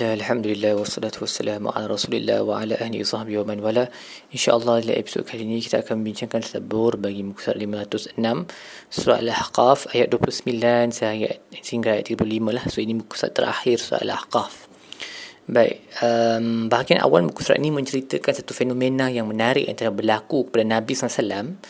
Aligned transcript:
Bismillah, 0.00 0.16
Alhamdulillah, 0.16 0.72
wassalatu 0.80 1.28
wassalamu 1.28 1.76
ala 1.76 1.92
rasulillah 1.92 2.40
wa 2.40 2.56
ala 2.56 2.72
ahli 2.80 3.04
sahbihi 3.04 3.36
wa 3.44 3.52
man 3.52 3.60
wala. 3.60 3.84
InsyaAllah 4.32 4.80
dalam 4.80 4.96
episod 4.96 5.28
kali 5.28 5.44
ini 5.44 5.60
kita 5.60 5.84
akan 5.84 6.00
membincangkan 6.00 6.40
tabur 6.40 6.96
bagi 6.96 7.20
muka 7.20 7.52
surat 7.52 7.60
506 7.60 8.16
Surah 8.88 9.20
Al-Ahqaf 9.20 9.92
ayat 9.92 10.08
29 10.08 10.96
sehingga 11.52 12.00
ayat 12.00 12.08
35 12.16 12.16
lah. 12.48 12.64
So 12.72 12.80
ini 12.80 12.96
muka 12.96 13.12
surat 13.20 13.36
terakhir 13.36 13.76
surah 13.76 14.00
Al-Ahqaf. 14.00 14.72
Baik, 15.44 15.84
um, 16.00 16.72
bahagian 16.72 17.04
awal 17.04 17.28
muka 17.28 17.44
surat 17.44 17.60
ini 17.60 17.68
menceritakan 17.68 18.32
satu 18.40 18.56
fenomena 18.56 19.12
yang 19.12 19.28
menarik 19.28 19.68
yang 19.68 19.76
telah 19.76 19.92
berlaku 19.92 20.48
kepada 20.48 20.64
Nabi 20.80 20.96
SAW 20.96 21.60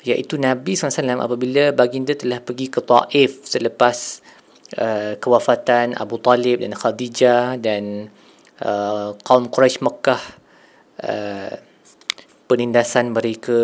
Iaitu 0.00 0.40
Nabi 0.40 0.78
SAW 0.78 1.18
apabila 1.18 1.76
baginda 1.76 2.14
telah 2.16 2.40
pergi 2.40 2.72
ke 2.72 2.80
Taif 2.80 3.44
selepas 3.44 4.22
Uh, 4.70 5.18
kewafatan 5.18 5.98
Abu 5.98 6.22
Talib 6.22 6.62
dan 6.62 6.70
Khadijah 6.70 7.58
dan 7.58 8.06
uh, 8.62 9.18
kaum 9.26 9.50
Quraisy 9.50 9.82
Mekah 9.82 10.22
uh, 11.02 11.58
penindasan 12.46 13.10
mereka 13.10 13.58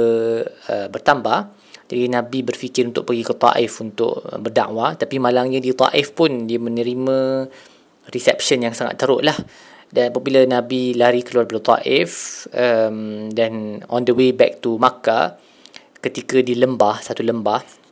uh, 0.67 0.91
bertambah. 0.91 1.47
Jadi 1.87 2.11
Nabi 2.11 2.43
berfikir 2.43 2.91
untuk 2.91 3.07
pergi 3.07 3.23
ke 3.23 3.39
Taif 3.39 3.79
untuk 3.79 4.19
berdakwah. 4.43 4.99
Tapi 4.99 5.23
malangnya 5.23 5.63
di 5.63 5.71
Taif 5.71 6.11
pun 6.11 6.51
dia 6.51 6.59
menerima 6.59 7.47
reception 8.11 8.67
yang 8.67 8.75
sangat 8.75 8.99
teruk 8.99 9.23
lah. 9.23 9.39
Dan 9.87 10.11
apabila 10.11 10.43
Nabi 10.43 10.99
lari 10.99 11.23
keluar 11.23 11.47
dari 11.47 11.63
Taif 11.63 12.11
um, 12.51 13.31
dan 13.31 13.79
on 13.87 14.03
the 14.03 14.11
way 14.11 14.35
back 14.35 14.59
to 14.59 14.75
Makkah 14.75 15.39
ketika 16.03 16.43
di 16.43 16.59
lembah 16.59 16.99
satu 16.99 17.23
lembah 17.23 17.86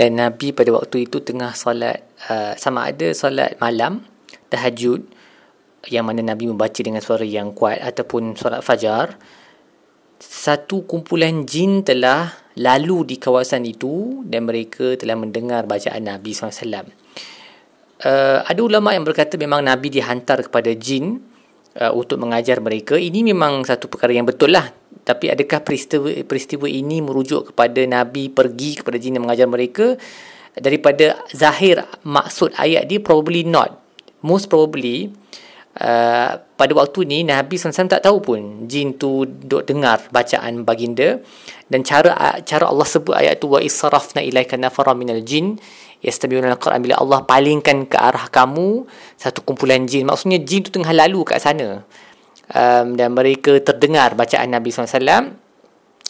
dan 0.00 0.16
Nabi 0.16 0.56
pada 0.56 0.72
waktu 0.72 1.04
itu 1.04 1.20
tengah 1.20 1.52
solat 1.52 2.00
uh, 2.32 2.56
sama 2.56 2.88
ada 2.88 3.12
solat 3.12 3.60
malam 3.60 4.00
tahajud 4.48 5.04
yang 5.92 6.08
mana 6.08 6.24
Nabi 6.24 6.48
membaca 6.48 6.80
dengan 6.80 7.04
suara 7.04 7.20
yang 7.20 7.52
kuat 7.52 7.84
ataupun 7.84 8.32
solat 8.32 8.64
fajar 8.64 9.20
satu 10.16 10.88
kumpulan 10.88 11.44
jin 11.44 11.84
telah 11.84 12.32
lalu 12.56 13.12
di 13.12 13.16
kawasan 13.20 13.68
itu 13.68 14.24
dan 14.24 14.48
mereka 14.48 14.96
telah 14.96 15.20
mendengar 15.20 15.68
bacaan 15.68 16.00
Nabi 16.00 16.32
SAW. 16.32 16.88
Uh, 18.00 18.40
ada 18.44 18.60
ulama 18.64 18.96
yang 18.96 19.04
berkata 19.04 19.36
memang 19.36 19.60
Nabi 19.60 19.92
dihantar 19.92 20.48
kepada 20.48 20.72
jin 20.72 21.20
uh, 21.78 21.92
untuk 21.94 22.18
mengajar 22.18 22.58
mereka. 22.58 22.98
Ini 22.98 23.22
memang 23.22 23.62
satu 23.62 23.86
perkara 23.86 24.16
yang 24.16 24.26
betul 24.26 24.54
lah. 24.54 24.70
Tapi 25.00 25.30
adakah 25.32 25.64
peristiwa 25.64 26.10
peristiwa 26.26 26.66
ini 26.66 27.02
merujuk 27.02 27.54
kepada 27.54 27.82
nabi 27.86 28.30
pergi 28.30 28.78
kepada 28.78 28.96
jin 28.98 29.18
dan 29.18 29.22
mengajar 29.26 29.46
mereka? 29.46 29.94
Daripada 30.54 31.22
zahir 31.30 31.86
maksud 32.02 32.58
ayat 32.58 32.90
dia 32.90 32.98
probably 32.98 33.46
not. 33.46 33.78
Most 34.20 34.52
probably 34.52 35.14
uh, 35.78 36.30
pada 36.40 36.72
waktu 36.74 37.06
ni 37.06 37.22
nabi 37.22 37.54
SAW 37.54 37.86
tak 37.86 38.02
tahu 38.02 38.18
pun 38.18 38.40
jin 38.66 38.98
tu 38.98 39.22
duk 39.22 39.70
dengar 39.70 40.02
bacaan 40.10 40.66
baginda 40.66 41.22
dan 41.70 41.86
cara 41.86 42.42
cara 42.42 42.66
Allah 42.66 42.88
sebut 42.88 43.14
ayat 43.14 43.38
tu 43.38 43.46
wa 43.46 43.62
israfna 43.62 44.18
ilaika 44.18 44.58
nafara 44.58 44.90
minal 44.98 45.22
jin 45.22 45.60
yastami'una 46.04 46.56
al-Quran. 46.56 46.80
Bila 46.80 46.94
Allah 46.98 47.20
palingkan 47.24 47.86
ke 47.86 47.96
arah 47.96 48.26
kamu 48.32 48.88
satu 49.20 49.44
kumpulan 49.44 49.84
jin. 49.84 50.08
Maksudnya 50.08 50.40
jin 50.40 50.64
tu 50.66 50.72
tengah 50.72 50.92
lalu 50.92 51.22
kat 51.24 51.40
sana. 51.40 51.84
Um, 52.50 52.98
dan 52.98 53.14
mereka 53.14 53.62
terdengar 53.62 54.18
bacaan 54.18 54.50
Nabi 54.50 54.74
SAW 54.74 55.38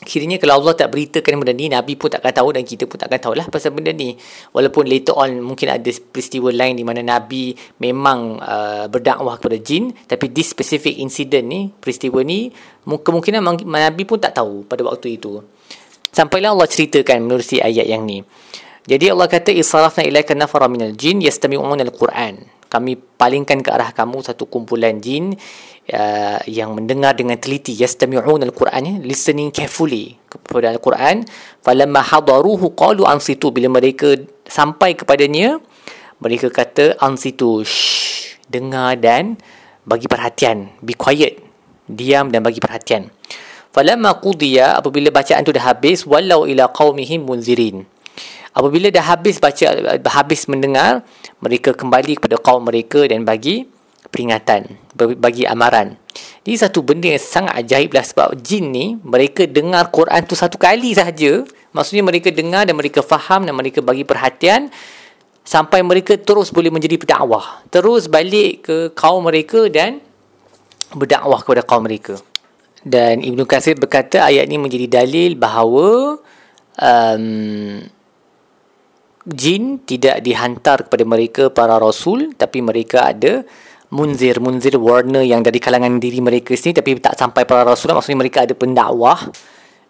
Kiranya 0.01 0.41
kalau 0.41 0.65
Allah 0.65 0.73
tak 0.73 0.97
beritakan 0.97 1.45
benda 1.45 1.53
ni 1.53 1.69
Nabi 1.69 1.93
pun 1.93 2.09
takkan 2.09 2.33
tahu 2.33 2.57
dan 2.57 2.65
kita 2.65 2.89
pun 2.89 2.97
takkan 2.97 3.21
tahu 3.21 3.37
lah 3.37 3.45
pasal 3.53 3.77
benda 3.77 3.93
ni. 3.93 4.17
Walaupun 4.57 4.89
later 4.89 5.13
on 5.13 5.45
mungkin 5.45 5.69
ada 5.69 5.93
peristiwa 5.93 6.49
lain 6.49 6.81
di 6.81 6.85
mana 6.89 7.05
Nabi 7.05 7.53
memang 7.85 8.41
uh, 8.41 8.89
berdakwah 8.89 9.37
kepada 9.37 9.61
jin 9.61 9.93
Tapi 9.93 10.33
this 10.33 10.49
specific 10.49 10.97
incident 10.97 11.45
ni, 11.45 11.69
peristiwa 11.69 12.25
ni 12.25 12.49
Kemungkinan 12.89 13.45
Nabi 13.69 14.03
pun 14.09 14.17
tak 14.17 14.41
tahu 14.41 14.65
pada 14.65 14.81
waktu 14.89 15.21
itu. 15.21 15.45
Sampailah 16.11 16.57
Allah 16.57 16.67
ceritakan 16.67 17.29
menerusi 17.29 17.61
ayat 17.61 17.85
yang 17.85 18.09
ni. 18.09 18.25
Jadi 18.89 19.13
Allah 19.13 19.29
kata 19.29 19.53
ilaika 19.53 20.33
nafara 20.33 20.65
minal 20.65 20.97
jin 20.97 21.21
yastami'un 21.21 21.77
al-Quran 21.77 22.60
Kami 22.71 22.95
palingkan 22.95 23.67
ke 23.67 23.75
arah 23.75 23.91
kamu 23.91 24.23
satu 24.23 24.47
kumpulan 24.47 25.03
jin 25.03 25.35
uh, 25.91 26.39
yang 26.47 26.71
mendengar 26.79 27.19
dengan 27.19 27.35
teliti. 27.35 27.75
Yastami'un 27.75 28.47
al-Quran 28.47 28.83
ya, 28.87 28.95
listening 29.03 29.51
carefully 29.51 30.15
kepada 30.31 30.71
al-Quran. 30.71 31.27
Falamma 31.67 32.07
hadaruhu 32.07 32.71
qalu 32.79 33.03
ansitu. 33.11 33.51
Bila 33.51 33.67
mereka 33.67 34.15
sampai 34.47 34.95
kepadanya 34.95 35.59
mereka 36.23 36.47
kata 36.47 36.95
ansitu 37.03 37.67
shh, 37.67 38.39
dengar 38.47 38.95
dan 39.03 39.35
bagi 39.83 40.07
perhatian. 40.07 40.71
Be 40.79 40.95
quiet. 40.95 41.43
Diam 41.91 42.31
dan 42.31 42.47
bagi 42.47 42.63
perhatian. 42.63 43.11
Falamma 43.75 44.15
qudiya 44.23 44.79
apabila 44.79 45.11
bacaan 45.11 45.43
tu 45.43 45.51
dah 45.51 45.75
habis 45.75 46.07
walau 46.07 46.47
ila 46.47 46.71
qaumihim 46.71 47.27
munzirin 47.27 47.83
apabila 48.55 48.91
dah 48.91 49.05
habis 49.05 49.39
baca 49.39 49.99
habis 50.11 50.47
mendengar 50.51 51.07
mereka 51.39 51.75
kembali 51.75 52.19
kepada 52.19 52.37
kaum 52.39 52.67
mereka 52.67 53.07
dan 53.07 53.23
bagi 53.23 53.67
peringatan 54.11 54.75
bagi 54.97 55.47
amaran. 55.47 55.95
Ini 56.43 56.57
satu 56.59 56.83
benda 56.83 57.07
yang 57.07 57.23
sangat 57.23 57.55
ajaib 57.63 57.95
lah 57.95 58.03
sebab 58.03 58.29
jin 58.43 58.75
ni 58.75 58.87
mereka 59.07 59.47
dengar 59.47 59.93
Quran 59.95 60.25
tu 60.27 60.35
satu 60.35 60.59
kali 60.59 60.97
sahaja. 60.97 61.47
Maksudnya 61.71 62.03
mereka 62.03 62.35
dengar 62.35 62.67
dan 62.67 62.75
mereka 62.75 62.99
faham 62.99 63.47
dan 63.47 63.55
mereka 63.55 63.79
bagi 63.79 64.03
perhatian 64.03 64.73
sampai 65.47 65.87
mereka 65.87 66.19
terus 66.19 66.51
boleh 66.51 66.69
menjadi 66.69 66.99
pendakwah 67.01 67.63
terus 67.71 68.11
balik 68.11 68.67
ke 68.67 68.77
kaum 68.99 69.25
mereka 69.25 69.71
dan 69.71 70.03
berdakwah 70.91 71.39
kepada 71.47 71.63
kaum 71.63 71.87
mereka. 71.87 72.19
Dan 72.81 73.21
Ibnu 73.21 73.45
Katsir 73.45 73.77
berkata 73.77 74.25
ayat 74.25 74.49
ini 74.49 74.57
menjadi 74.57 75.05
dalil 75.05 75.37
bahawa 75.37 76.17
um, 76.81 77.25
jin 79.31 79.83
tidak 79.87 80.23
dihantar 80.23 80.87
kepada 80.87 81.05
mereka 81.07 81.43
para 81.51 81.79
rasul 81.79 82.35
tapi 82.35 82.61
mereka 82.61 83.11
ada 83.11 83.47
munzir. 83.95 84.39
Munzir 84.43 84.79
warna 84.79 85.23
yang 85.23 85.43
dari 85.43 85.59
kalangan 85.63 85.99
diri 86.03 86.19
mereka 86.19 86.55
sendiri 86.55 86.83
tapi 86.83 86.91
tak 86.99 87.15
sampai 87.19 87.47
para 87.47 87.63
rasul 87.63 87.95
maksudnya 87.95 88.21
mereka 88.21 88.47
ada 88.47 88.55
pendakwah 88.55 89.31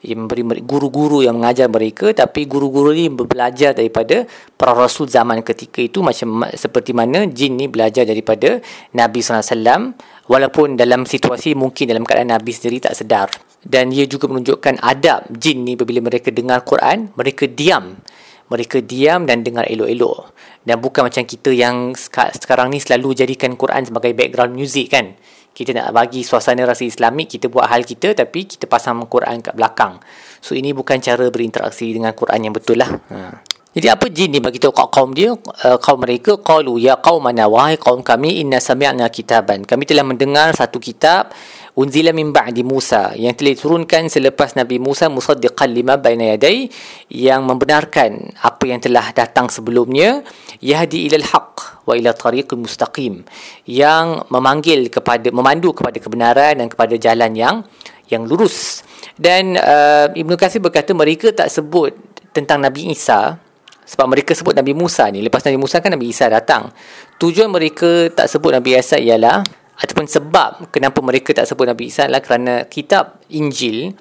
yang 0.00 0.24
memberi 0.24 0.64
guru-guru 0.64 1.20
yang 1.20 1.36
mengajar 1.36 1.68
mereka 1.68 2.08
tapi 2.16 2.48
guru-guru 2.48 2.96
ni 2.96 3.12
belajar 3.12 3.76
daripada 3.76 4.24
para 4.56 4.72
rasul 4.72 5.04
zaman 5.04 5.44
ketika 5.44 5.84
itu. 5.84 6.00
Macam 6.00 6.48
seperti 6.56 6.96
mana 6.96 7.28
jin 7.28 7.60
ni 7.60 7.68
belajar 7.68 8.08
daripada 8.08 8.64
Nabi 8.96 9.20
SAW 9.20 9.92
walaupun 10.24 10.80
dalam 10.80 11.04
situasi 11.04 11.52
mungkin 11.52 11.92
dalam 11.92 12.04
keadaan 12.08 12.32
Nabi 12.32 12.50
sendiri 12.52 12.80
tak 12.80 12.96
sedar. 12.96 13.28
Dan 13.60 13.92
ia 13.92 14.08
juga 14.08 14.24
menunjukkan 14.24 14.80
adab 14.80 15.28
jin 15.36 15.68
ni 15.68 15.76
bila 15.76 16.00
mereka 16.00 16.32
dengar 16.32 16.64
Quran 16.64 17.12
mereka 17.12 17.44
diam 17.44 18.00
mereka 18.50 18.82
diam 18.82 19.24
dan 19.24 19.46
dengar 19.46 19.64
elok-elok. 19.70 20.34
Dan 20.60 20.82
bukan 20.82 21.06
macam 21.06 21.24
kita 21.24 21.54
yang 21.54 21.94
sekarang 21.96 22.74
ni 22.74 22.82
selalu 22.82 23.24
jadikan 23.24 23.54
Quran 23.56 23.86
sebagai 23.86 24.12
background 24.12 24.52
music 24.52 24.92
kan? 24.92 25.14
Kita 25.50 25.74
nak 25.74 25.90
bagi 25.94 26.22
suasana 26.22 26.62
rasa 26.62 26.86
islamik 26.86 27.38
kita 27.38 27.50
buat 27.50 27.66
hal 27.70 27.82
kita 27.82 28.14
tapi 28.14 28.46
kita 28.46 28.70
pasang 28.70 29.02
Quran 29.06 29.42
kat 29.42 29.54
belakang. 29.54 29.98
So 30.38 30.54
ini 30.54 30.70
bukan 30.70 31.02
cara 31.02 31.26
berinteraksi 31.26 31.90
dengan 31.90 32.14
Quran 32.14 32.50
yang 32.50 32.54
betul 32.54 32.78
lah. 32.78 32.90
Ha. 33.10 33.44
jadi 33.70 33.94
apa 33.94 34.10
jin 34.10 34.34
ni 34.34 34.40
bagi 34.42 34.58
tahu 34.58 34.74
kaum 34.74 35.14
dia? 35.14 35.30
Uh, 35.34 35.78
kaum 35.78 36.02
mereka 36.02 36.38
qalu 36.42 36.82
ya 36.82 36.98
qaumana 36.98 37.46
wahai 37.46 37.78
kaum 37.78 38.02
kami 38.02 38.42
inna 38.42 38.58
sami'na 38.58 39.10
kitaban. 39.10 39.66
Kami 39.66 39.86
telah 39.86 40.06
mendengar 40.06 40.54
satu 40.54 40.78
kitab 40.82 41.34
unzila 41.78 42.10
min 42.10 42.34
ba'di 42.34 42.66
Musa. 42.66 43.14
Yang 43.14 43.34
telah 43.42 43.52
diturunkan 43.54 44.02
selepas 44.10 44.58
Nabi 44.58 44.82
Musa 44.82 45.06
musaddiqan 45.06 45.70
lima 45.70 46.00
baina 46.00 46.34
yadai 46.34 46.66
yang 47.12 47.46
membenarkan 47.46 48.34
apa 48.42 48.64
yang 48.66 48.80
telah 48.82 49.12
datang 49.14 49.46
sebelumnya 49.52 50.24
yahdi 50.58 51.06
ilal 51.06 51.26
haq 51.26 51.84
wa 51.86 51.94
ila 51.94 52.10
tariqin 52.16 52.58
mustaqim. 52.58 53.22
Yang 53.68 54.26
memanggil 54.32 54.90
kepada 54.90 55.30
memandu 55.30 55.70
kepada 55.76 55.98
kebenaran 56.00 56.58
dan 56.58 56.66
kepada 56.66 56.94
jalan 56.98 57.32
yang 57.36 57.56
yang 58.10 58.26
lurus. 58.26 58.82
Dan 59.14 59.54
uh, 59.54 60.10
Ibnu 60.10 60.34
Katsir 60.34 60.58
berkata 60.58 60.90
mereka 60.96 61.30
tak 61.30 61.52
sebut 61.52 61.94
tentang 62.34 62.62
Nabi 62.62 62.90
Isa 62.90 63.38
sebab 63.90 64.06
mereka 64.06 64.38
sebut 64.38 64.54
Nabi 64.54 64.70
Musa 64.70 65.10
ni. 65.10 65.18
Lepas 65.18 65.42
Nabi 65.42 65.58
Musa 65.58 65.82
kan 65.82 65.90
Nabi 65.90 66.14
Isa 66.14 66.30
datang. 66.30 66.70
Tujuan 67.18 67.50
mereka 67.50 68.06
tak 68.14 68.30
sebut 68.30 68.54
Nabi 68.54 68.78
Isa 68.78 68.96
ialah 68.98 69.42
ataupun 69.80 70.04
sebab 70.04 70.68
kenapa 70.68 71.00
mereka 71.00 71.32
tak 71.32 71.48
sebut 71.48 71.64
Nabi 71.64 71.88
Isa 71.88 72.04
adalah 72.04 72.20
kerana 72.20 72.68
kitab 72.68 73.24
Injil 73.32 73.96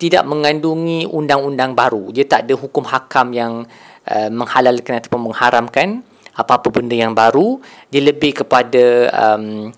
tidak 0.00 0.24
mengandungi 0.24 1.04
undang-undang 1.04 1.76
baru. 1.76 2.08
Dia 2.08 2.24
tak 2.24 2.48
ada 2.48 2.56
hukum 2.56 2.88
hakam 2.88 3.36
yang 3.36 3.52
uh, 4.08 4.30
menghalalkan 4.32 4.96
ataupun 4.96 5.28
mengharamkan 5.28 6.00
apa-apa 6.32 6.72
benda 6.72 6.96
yang 6.96 7.12
baru. 7.12 7.60
Dia 7.92 8.00
lebih 8.00 8.40
kepada 8.40 9.12
um, 9.12 9.68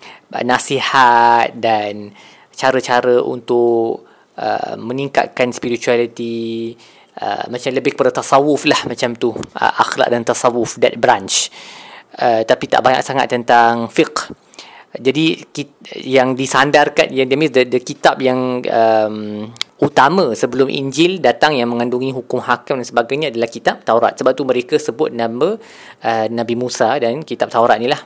nasihat 0.46 1.50
dan 1.58 2.14
cara-cara 2.54 3.18
untuk 3.18 4.06
uh, 4.38 4.78
meningkatkan 4.78 5.50
spirituality 5.50 6.78
uh, 7.18 7.50
macam 7.50 7.70
lebih 7.74 7.98
kepada 7.98 8.22
tasawuf 8.22 8.62
lah 8.70 8.78
macam 8.86 9.18
tu. 9.18 9.34
Uh, 9.34 9.72
akhlak 9.82 10.06
dan 10.06 10.22
tasawuf 10.22 10.78
that 10.78 10.94
branch. 11.02 11.50
Uh, 12.14 12.46
tapi 12.46 12.70
tak 12.70 12.86
banyak 12.86 13.02
sangat 13.02 13.26
tentang 13.26 13.90
fiqh 13.90 14.30
jadi 14.92 15.40
yang 16.04 16.36
disandarkan 16.36 17.08
yang 17.08 17.24
dia 17.24 17.48
the, 17.48 17.62
the 17.64 17.80
kitab 17.80 18.20
yang 18.20 18.60
um, 18.68 19.48
utama 19.80 20.36
sebelum 20.36 20.68
Injil 20.68 21.16
datang 21.18 21.56
yang 21.56 21.72
mengandungi 21.72 22.12
hukum 22.12 22.44
hakam 22.44 22.76
dan 22.76 22.86
sebagainya 22.86 23.32
adalah 23.32 23.48
kitab 23.48 23.82
Taurat. 23.88 24.14
Sebab 24.20 24.36
tu 24.36 24.44
mereka 24.44 24.76
sebut 24.76 25.08
nama 25.10 25.56
uh, 26.04 26.26
Nabi 26.28 26.54
Musa 26.60 27.00
dan 27.00 27.24
kitab 27.24 27.48
Taurat 27.48 27.80
ni 27.80 27.88
lah. 27.88 27.98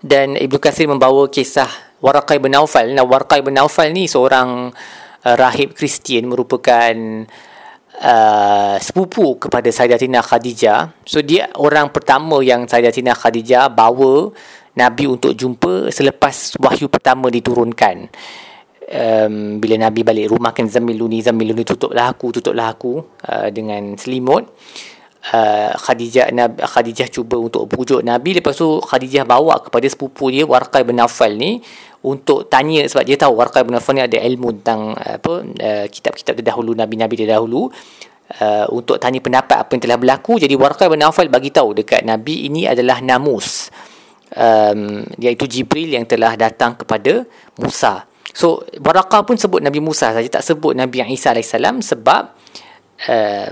Dan 0.00 0.40
Ibnu 0.40 0.56
Katsir 0.56 0.88
membawa 0.88 1.28
kisah 1.28 1.68
Waraqah 2.00 2.36
bin 2.40 2.56
Naufal. 2.56 2.90
Nah 2.96 3.04
Waraqah 3.04 3.44
bin 3.44 3.52
Naufal 3.52 3.92
ni 3.92 4.08
seorang 4.08 4.72
uh, 5.20 5.36
rahib 5.36 5.76
Kristian 5.76 6.32
merupakan 6.32 6.96
uh, 8.00 8.76
sepupu 8.80 9.36
kepada 9.36 9.68
Sayyidatina 9.68 10.24
Khadijah. 10.24 10.96
So 11.04 11.20
dia 11.20 11.52
orang 11.60 11.92
pertama 11.92 12.40
yang 12.40 12.64
Sayyidatina 12.64 13.12
Khadijah 13.12 13.68
bawa 13.68 14.32
Nabi 14.76 15.08
untuk 15.08 15.32
jumpa 15.32 15.88
selepas 15.88 16.60
wahyu 16.60 16.92
pertama 16.92 17.32
diturunkan. 17.32 18.12
Um, 18.86 19.58
bila 19.58 19.88
Nabi 19.88 20.06
balik 20.06 20.30
rumah 20.30 20.54
kan 20.54 20.70
Zamiluni, 20.70 21.18
Zamiluni 21.18 21.66
tutuplah 21.66 22.12
aku, 22.12 22.30
tutuplah 22.30 22.70
aku 22.76 23.02
uh, 23.02 23.48
dengan 23.50 23.96
selimut. 23.96 24.46
Uh, 25.26 25.74
Khadijah 25.74 26.30
Nabi, 26.30 26.62
Khadijah 26.62 27.10
cuba 27.10 27.34
untuk 27.34 27.66
pujuk 27.66 27.98
Nabi 27.98 28.38
lepas 28.38 28.54
tu 28.54 28.78
Khadijah 28.78 29.26
bawa 29.26 29.58
kepada 29.58 29.82
sepupu 29.90 30.30
dia 30.30 30.46
Warqai 30.46 30.86
bin 30.86 31.02
Nawfal 31.02 31.34
ni 31.34 31.58
untuk 32.06 32.46
tanya 32.46 32.86
sebab 32.86 33.02
dia 33.02 33.18
tahu 33.18 33.34
Warqai 33.34 33.66
bin 33.66 33.74
Nawfal 33.74 33.98
ni 33.98 34.06
ada 34.06 34.22
ilmu 34.22 34.62
tentang 34.62 34.94
apa 34.94 35.42
uh, 35.42 35.86
kitab-kitab 35.90 36.38
terdahulu 36.38 36.78
Nabi-Nabi 36.78 37.26
terdahulu 37.26 37.66
uh, 38.38 38.66
untuk 38.70 39.02
tanya 39.02 39.18
pendapat 39.18 39.66
apa 39.66 39.70
yang 39.74 39.82
telah 39.82 39.98
berlaku 39.98 40.38
jadi 40.38 40.54
Warqai 40.54 40.86
bin 40.94 41.02
Nawfal 41.02 41.26
bagi 41.26 41.50
tahu 41.50 41.74
dekat 41.74 42.06
Nabi 42.06 42.46
ini 42.46 42.70
adalah 42.70 43.02
namus 43.02 43.66
um, 44.36 45.02
iaitu 45.16 45.48
Jibril 45.48 45.96
yang 45.96 46.04
telah 46.04 46.36
datang 46.36 46.76
kepada 46.76 47.24
Musa. 47.58 48.04
So 48.36 48.62
Barakah 48.76 49.24
pun 49.24 49.40
sebut 49.40 49.64
Nabi 49.64 49.80
Musa 49.80 50.12
saja 50.12 50.28
tak 50.28 50.44
sebut 50.44 50.76
Nabi 50.76 51.00
Isa 51.08 51.32
AS 51.32 51.56
sebab 51.56 52.22
uh, 53.08 53.48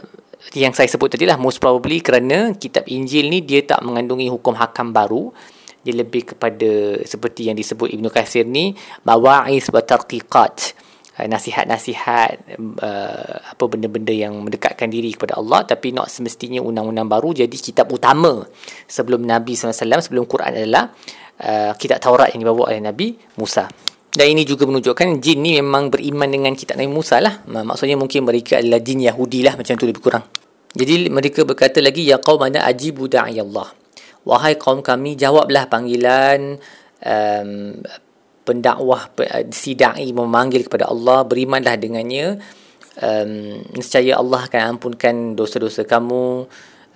yang 0.53 0.77
saya 0.77 0.87
sebut 0.93 1.09
tadi 1.09 1.25
lah 1.25 1.41
most 1.41 1.57
probably 1.57 2.05
kerana 2.05 2.53
kitab 2.53 2.85
Injil 2.85 3.33
ni 3.33 3.41
dia 3.41 3.65
tak 3.65 3.81
mengandungi 3.81 4.29
hukum 4.29 4.53
hakam 4.53 4.93
baru 4.93 5.33
dia 5.81 5.97
lebih 5.97 6.37
kepada 6.37 7.01
seperti 7.05 7.49
yang 7.49 7.57
disebut 7.57 7.97
Ibnu 7.97 8.13
Katsir 8.13 8.45
ni 8.45 8.77
mawa'is 9.09 9.73
wa 9.73 9.81
tarqiqat 9.81 10.84
Uh, 10.84 10.84
nasihat-nasihat 11.15 12.59
uh, 12.83 13.37
apa 13.55 13.65
benda-benda 13.71 14.11
yang 14.11 14.35
mendekatkan 14.43 14.91
diri 14.91 15.15
kepada 15.15 15.39
Allah 15.39 15.63
tapi 15.63 15.95
not 15.95 16.11
semestinya 16.11 16.59
undang-undang 16.59 17.07
baru 17.07 17.31
jadi 17.31 17.55
kitab 17.55 17.95
utama. 17.95 18.43
Sebelum 18.91 19.23
Nabi 19.23 19.55
SAW 19.55 20.03
sebelum 20.03 20.27
Quran 20.27 20.55
adalah 20.59 20.91
uh, 21.39 21.73
kitab 21.79 22.03
Taurat 22.03 22.35
yang 22.35 22.43
dibawa 22.43 22.75
oleh 22.75 22.83
Nabi 22.83 23.15
Musa. 23.39 23.71
Dan 24.15 24.31
ini 24.31 24.47
juga 24.47 24.67
menunjukkan 24.67 25.19
jin 25.19 25.43
ni 25.43 25.59
memang 25.59 25.91
beriman 25.91 26.31
dengan 26.31 26.55
kitab 26.55 26.79
Nabi 26.79 26.91
Musa 26.91 27.19
lah. 27.19 27.43
Maksudnya 27.51 27.99
mungkin 27.99 28.23
mereka 28.23 28.63
adalah 28.63 28.79
jin 28.79 29.03
Yahudi 29.03 29.43
lah 29.43 29.59
macam 29.59 29.75
tu 29.75 29.91
lebih 29.91 30.03
kurang. 30.03 30.23
Jadi 30.75 31.11
mereka 31.11 31.43
berkata 31.43 31.83
lagi 31.83 32.07
ya 32.07 32.19
qaum 32.19 32.39
mana 32.43 32.63
ajibu 32.67 33.07
da'i 33.07 33.39
Allah 33.43 33.71
wahai 34.25 34.57
kaum 34.57 34.81
kami 34.81 35.15
jawablah 35.15 35.69
panggilan 35.69 36.59
um, 37.05 37.51
pendakwah 38.45 39.11
eh, 39.21 39.49
si 39.51 39.75
dai 39.75 40.13
memanggil 40.13 40.69
kepada 40.69 40.89
Allah 40.93 41.25
berimanlah 41.25 41.81
dengannya. 41.81 42.39
Um, 42.95 43.67
nescaya 43.75 44.23
Allah 44.23 44.47
akan 44.47 44.79
ampunkan 44.79 45.35
dosa-dosa 45.35 45.83
kamu 45.83 46.47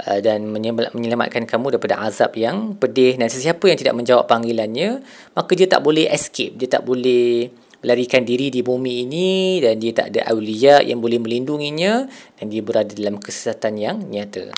uh, 0.06 0.18
dan 0.22 0.46
menyelamatkan 0.94 1.42
kamu 1.42 1.74
daripada 1.74 1.98
azab 2.06 2.38
yang 2.38 2.78
pedih. 2.78 3.18
Dan 3.18 3.26
sesiapa 3.26 3.66
yang 3.66 3.74
tidak 3.80 3.98
menjawab 3.98 4.30
panggilannya 4.30 5.02
maka 5.34 5.52
dia 5.58 5.66
tak 5.66 5.82
boleh 5.82 6.06
escape. 6.06 6.54
Dia 6.54 6.78
tak 6.78 6.86
boleh 6.86 7.50
melarikan 7.82 8.26
diri 8.26 8.50
di 8.50 8.62
bumi 8.62 9.06
ini 9.06 9.58
dan 9.62 9.78
dia 9.78 9.94
tak 9.94 10.14
ada 10.14 10.34
awliya 10.34 10.82
yang 10.82 10.98
boleh 10.98 11.22
melindunginya 11.22 12.10
dan 12.38 12.46
dia 12.50 12.62
berada 12.62 12.90
dalam 12.90 13.18
kesesatan 13.18 13.78
yang 13.78 13.96
nyata. 14.06 14.50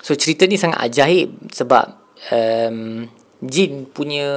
So 0.00 0.16
cerita 0.16 0.48
ni 0.48 0.56
sangat 0.56 0.80
ajaib 0.80 1.52
sebab 1.52 1.84
um, 2.32 3.06
jin 3.44 3.84
punya 3.92 4.28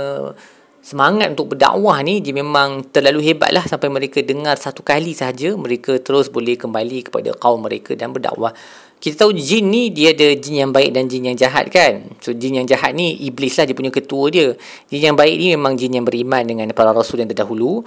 semangat 0.86 1.34
untuk 1.34 1.58
berdakwah 1.58 1.98
ni 2.06 2.22
dia 2.22 2.30
memang 2.30 2.86
terlalu 2.94 3.34
hebat 3.34 3.50
lah 3.50 3.66
sampai 3.66 3.90
mereka 3.90 4.22
dengar 4.22 4.54
satu 4.54 4.86
kali 4.86 5.18
sahaja 5.18 5.58
mereka 5.58 5.98
terus 5.98 6.30
boleh 6.30 6.54
kembali 6.54 7.10
kepada 7.10 7.34
kaum 7.34 7.66
mereka 7.66 7.98
dan 7.98 8.14
berdakwah. 8.14 8.54
Kita 9.02 9.26
tahu 9.26 9.34
jin 9.34 9.74
ni 9.74 9.90
dia 9.90 10.14
ada 10.14 10.38
jin 10.38 10.62
yang 10.62 10.72
baik 10.72 10.94
dan 10.94 11.10
jin 11.10 11.26
yang 11.26 11.38
jahat 11.38 11.74
kan? 11.74 12.14
So 12.22 12.38
jin 12.38 12.62
yang 12.62 12.70
jahat 12.70 12.94
ni 12.94 13.18
iblis 13.26 13.58
lah 13.58 13.66
dia 13.66 13.74
punya 13.74 13.90
ketua 13.90 14.30
dia. 14.30 14.54
Jin 14.94 15.10
yang 15.10 15.18
baik 15.18 15.36
ni 15.42 15.58
memang 15.58 15.74
jin 15.74 15.98
yang 15.98 16.06
beriman 16.06 16.46
dengan 16.46 16.70
para 16.78 16.94
rasul 16.94 17.18
yang 17.18 17.30
terdahulu. 17.34 17.82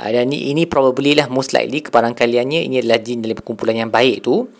Ah, 0.00 0.10
dan 0.10 0.26
ini, 0.32 0.50
ini 0.50 0.62
probably 0.66 1.14
lah 1.14 1.30
most 1.30 1.54
likely 1.54 1.86
kebarangkaliannya 1.86 2.66
ini 2.66 2.82
adalah 2.82 2.98
jin 2.98 3.22
dalam 3.22 3.38
perkumpulan 3.38 3.78
yang 3.78 3.92
baik 3.94 4.26
tu 4.26 4.50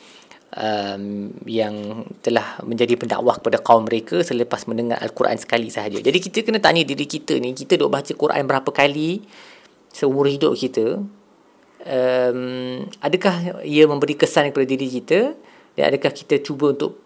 um, 0.57 1.31
yang 1.47 2.07
telah 2.25 2.59
menjadi 2.67 2.99
pendakwah 2.99 3.39
kepada 3.39 3.59
kaum 3.63 3.87
mereka 3.87 4.23
selepas 4.27 4.67
mendengar 4.67 4.99
Al-Quran 4.99 5.39
sekali 5.39 5.71
sahaja. 5.71 6.03
Jadi 6.03 6.19
kita 6.19 6.43
kena 6.43 6.59
tanya 6.59 6.83
diri 6.83 7.07
kita 7.07 7.39
ni, 7.39 7.55
kita 7.55 7.79
duk 7.79 7.91
baca 7.91 8.11
Quran 8.11 8.43
berapa 8.47 8.71
kali 8.71 9.23
seumur 9.95 10.27
hidup 10.27 10.55
kita? 10.59 11.03
Um, 11.81 12.85
adakah 13.01 13.65
ia 13.65 13.89
memberi 13.89 14.13
kesan 14.19 14.53
kepada 14.53 14.67
diri 14.69 14.89
kita 15.01 15.33
dan 15.79 15.85
adakah 15.95 16.13
kita 16.13 16.43
cuba 16.45 16.77
untuk 16.77 17.01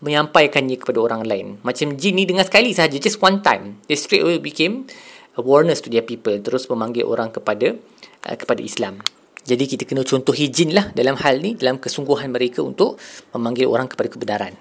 menyampaikannya 0.00 0.76
kepada 0.80 0.98
orang 1.00 1.22
lain? 1.26 1.46
Macam 1.60 1.96
jin 1.98 2.16
ni 2.16 2.24
dengar 2.24 2.48
sekali 2.48 2.72
sahaja, 2.72 2.96
just 2.96 3.20
one 3.20 3.44
time. 3.44 3.80
They 3.90 3.98
straight 3.98 4.24
away 4.24 4.40
became 4.40 4.88
awareness 5.36 5.84
to 5.84 5.92
their 5.92 6.06
people. 6.06 6.36
Terus 6.40 6.70
memanggil 6.70 7.04
orang 7.04 7.34
kepada 7.34 7.76
uh, 8.24 8.36
kepada 8.38 8.60
Islam. 8.64 9.04
Jadi 9.44 9.64
kita 9.68 9.84
kena 9.84 10.00
contoh 10.08 10.32
hijin 10.32 10.72
lah 10.72 10.88
dalam 10.96 11.20
hal 11.20 11.44
ni, 11.44 11.52
dalam 11.52 11.76
kesungguhan 11.76 12.32
mereka 12.32 12.64
untuk 12.64 12.96
memanggil 13.36 13.68
orang 13.68 13.92
kepada 13.92 14.08
kebenaran. 14.08 14.56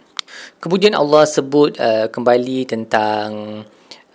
Kemudian 0.60 0.92
Allah 0.92 1.24
sebut 1.24 1.80
uh, 1.80 2.12
kembali 2.12 2.68
tentang 2.68 3.64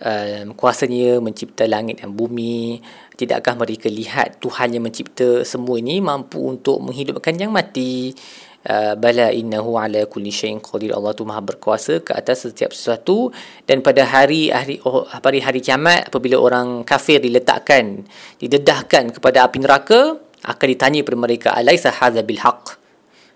uh, 0.03 0.41
kuasanya 0.53 1.17
mencipta 1.17 1.65
langit 1.65 2.05
dan 2.05 2.13
bumi. 2.13 2.77
Tidakkah 3.17 3.57
mereka 3.57 3.89
lihat 3.89 4.37
Tuhan 4.39 4.77
yang 4.77 4.85
mencipta 4.85 5.43
semua 5.43 5.81
ini 5.81 5.99
mampu 5.99 6.39
untuk 6.39 6.79
menghidupkan 6.85 7.35
yang 7.35 7.49
mati? 7.49 8.13
Uh, 8.59 8.91
bala 8.99 9.31
innahu 9.31 9.79
ala 9.79 10.03
kulli 10.03 10.35
syai'in 10.35 10.59
qadir 10.59 10.91
Allah 10.91 11.15
tu 11.15 11.23
maha 11.23 11.39
berkuasa 11.39 12.03
ke 12.03 12.11
atas 12.11 12.43
setiap 12.43 12.75
sesuatu 12.75 13.31
dan 13.63 13.79
pada 13.79 14.03
hari 14.03 14.51
hari 14.51 14.83
oh, 14.83 15.07
hari 15.07 15.39
hari 15.39 15.63
kiamat 15.63 16.11
apabila 16.11 16.35
orang 16.35 16.83
kafir 16.83 17.23
diletakkan 17.23 18.03
didedahkan 18.35 19.15
kepada 19.15 19.47
api 19.47 19.63
neraka 19.63 20.19
akan 20.45 20.67
ditanya 20.71 20.99
kepada 21.03 21.19
mereka 21.19 21.47
alaisa 21.51 21.91
hadza 21.91 22.23
bil 22.23 22.39
haqq? 22.39 22.79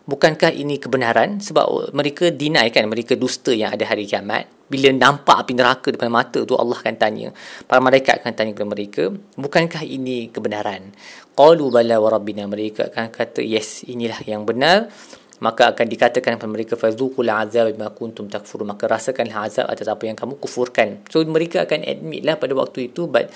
Bukankah 0.04 0.52
ini 0.52 0.84
kebenaran? 0.84 1.40
Sebab 1.40 1.96
mereka 1.96 2.28
deny 2.28 2.68
kan 2.76 2.84
mereka 2.92 3.16
dusta 3.16 3.56
yang 3.56 3.72
ada 3.72 3.88
hari 3.88 4.04
kiamat. 4.04 4.52
Bila 4.68 4.92
nampak 4.92 5.48
api 5.48 5.56
neraka 5.56 5.96
depan 5.96 6.12
mata 6.12 6.44
tu 6.44 6.60
Allah 6.60 6.76
akan 6.76 6.96
tanya 7.00 7.32
para 7.70 7.80
malaikat 7.80 8.20
akan 8.20 8.34
tanya 8.36 8.52
kepada 8.52 8.68
mereka 8.68 9.04
bukankah 9.40 9.80
ini 9.88 10.28
kebenaran? 10.28 10.92
Qalu 11.32 11.72
bala 11.72 12.04
wa 12.04 12.10
rabbina. 12.12 12.44
Mereka 12.44 12.92
akan 12.92 13.16
kata 13.16 13.40
yes 13.48 13.88
inilah 13.88 14.20
yang 14.28 14.44
benar. 14.44 14.92
Maka 15.40 15.72
akan 15.72 15.88
dikatakan 15.88 16.36
kepada 16.36 16.52
mereka 16.52 16.74
fazuqul 16.76 17.32
azab 17.32 17.72
bima 17.72 17.88
kuntum 17.96 18.28
takfurun. 18.28 18.76
Maka 18.76 18.92
rasakanlah 18.92 19.48
azab 19.48 19.72
atas 19.72 19.88
apa 19.88 20.04
yang 20.04 20.20
kamu 20.20 20.36
kufurkan. 20.36 21.00
So 21.08 21.24
mereka 21.24 21.64
akan 21.64 21.80
admit 21.88 22.28
lah 22.28 22.36
pada 22.36 22.52
waktu 22.60 22.92
itu 22.92 23.08
but 23.08 23.32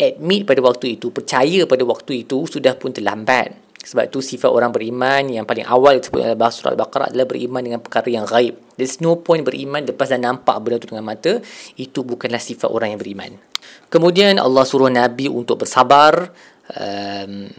admit 0.00 0.48
pada 0.48 0.64
waktu 0.64 0.96
itu, 0.96 1.12
percaya 1.12 1.68
pada 1.68 1.84
waktu 1.84 2.24
itu 2.24 2.48
sudah 2.48 2.74
pun 2.80 2.90
terlambat. 2.90 3.70
Sebab 3.80 4.12
itu 4.12 4.20
sifat 4.20 4.52
orang 4.52 4.76
beriman 4.76 5.24
yang 5.32 5.48
paling 5.48 5.64
awal 5.64 5.96
disebut 5.96 6.20
dalam 6.20 6.36
bahasa 6.36 6.60
surah 6.60 6.76
Al-Baqarah 6.76 7.16
adalah 7.16 7.24
beriman 7.24 7.64
dengan 7.64 7.80
perkara 7.80 8.12
yang 8.12 8.28
gaib. 8.28 8.76
There's 8.76 9.00
no 9.00 9.24
point 9.24 9.40
beriman 9.40 9.88
lepas 9.88 10.12
dah 10.12 10.20
nampak 10.20 10.52
benda 10.60 10.84
itu 10.84 10.92
dengan 10.92 11.08
mata. 11.08 11.40
Itu 11.80 12.04
bukanlah 12.04 12.40
sifat 12.44 12.68
orang 12.68 12.92
yang 12.92 13.00
beriman. 13.00 13.40
Kemudian 13.88 14.36
Allah 14.36 14.68
suruh 14.68 14.92
Nabi 14.92 15.32
untuk 15.32 15.64
bersabar. 15.64 16.28
Um, 16.70 17.50